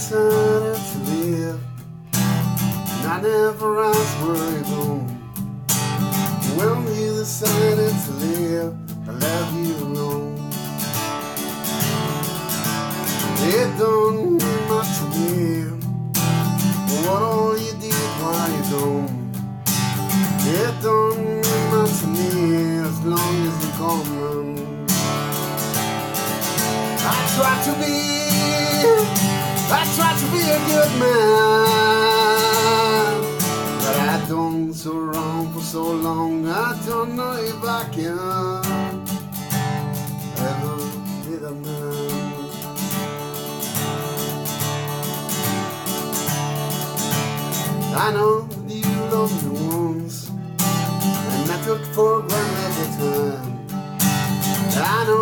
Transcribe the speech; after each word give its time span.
decided 0.00 0.80
to 0.92 0.98
live. 1.10 1.60
And 2.14 3.06
I 3.06 3.20
never 3.20 3.84
asked 3.84 4.16
where 4.22 4.50
you 4.56 4.64
go. 4.64 4.86
Will 6.56 6.82
you 6.96 7.10
decided 7.20 7.94
to 8.04 8.12
live, 8.12 8.74
I 9.08 9.12
love 9.12 9.50
you 9.54 9.76
alone. 9.84 10.36
They 13.40 13.62
don't 13.78 14.38
mean 14.38 14.68
much 14.68 14.90
to 14.98 15.04
me. 15.14 15.30
But 16.12 17.00
what 17.06 17.22
you 17.58 17.72
you 18.56 18.70
don't. 18.70 19.19
It 20.70 20.78
don't 20.82 21.42
much 21.72 21.94
to 22.00 22.06
me 22.06 22.78
as 22.78 22.96
long 23.02 23.34
as 23.48 23.54
you're 23.64 23.74
coming. 23.74 24.86
I 27.00 27.18
try 27.34 27.54
to 27.66 27.72
be, 27.82 27.94
I 29.68 29.82
try 29.96 30.10
to 30.20 30.26
be 30.30 30.42
a 30.46 30.60
good 30.70 30.92
man, 31.00 31.34
but 33.80 33.96
I 33.98 34.10
done 34.28 34.72
so 34.72 34.92
wrong 34.96 35.52
for 35.52 35.60
so 35.60 35.82
long. 35.90 36.46
I 36.46 36.78
don't 36.86 37.16
know 37.16 37.32
if 37.32 37.64
I 37.64 37.84
can 37.90 38.18
ever 40.38 40.76
be 41.24 41.34
the 41.36 41.52
man. 41.52 42.10
I 47.92 48.12
know 48.12 48.59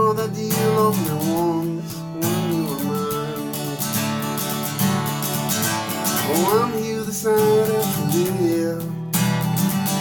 know 0.08 0.26
that 0.26 0.34
you 0.38 0.48
loved 0.78 1.00
me 1.04 1.12
once 1.34 1.92
when 2.16 2.40
you 2.54 2.62
were 2.70 2.82
mine. 2.88 3.50
But 6.24 6.38
when 6.48 6.70
you 6.82 6.98
decided 7.04 7.86
to 7.94 8.02
live, 8.40 8.84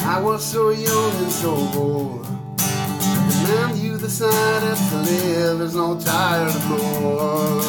I 0.05 0.17
was 0.22 0.45
so 0.45 0.69
young 0.69 1.16
and 1.23 1.31
so 1.31 1.52
bold. 1.73 2.25
And 2.25 3.47
then 3.50 3.69
you 3.78 3.97
decided 3.97 4.78
to 4.89 4.95
live, 5.11 5.59
there's 5.59 5.75
no 5.75 6.00
tired 6.00 6.55
more. 6.69 7.61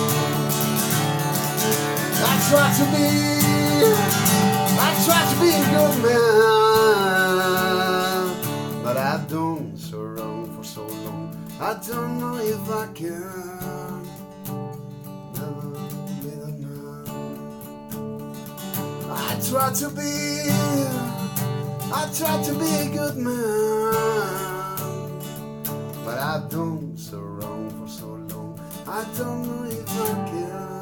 I 2.31 2.34
try 2.50 2.69
to 2.78 2.84
be, 2.94 3.09
I 4.86 4.91
try 5.06 5.22
to 5.31 5.36
be 5.42 5.50
a 5.59 5.64
good 5.75 5.97
man, 6.06 6.34
but 8.84 8.97
I've 8.97 9.27
done 9.28 9.77
so 9.77 9.98
wrong 9.98 10.47
for 10.56 10.64
so 10.64 10.86
long. 10.86 11.17
I 11.61 11.75
don't 11.89 12.20
know 12.20 12.37
if 12.37 12.70
I 12.70 12.87
can 12.95 14.05
never 15.34 15.70
be 16.23 16.31
the 16.31 16.53
man. 16.62 17.05
I 19.11 19.41
try 19.50 19.73
to 19.73 19.89
be, 19.91 20.50
I 21.92 22.09
try 22.15 22.42
to 22.45 22.53
be 22.55 22.70
a 22.77 22.89
good 22.97 23.17
man, 23.17 23.92
but 26.05 26.19
I've 26.19 26.48
done 26.48 26.97
so 26.97 27.19
wrong 27.19 27.70
for 27.70 27.89
so 27.89 28.06
long. 28.06 28.61
I 28.87 29.05
don't 29.17 29.43
know 29.43 29.65
if 29.65 30.00
I 30.00 30.15
can. 30.31 30.78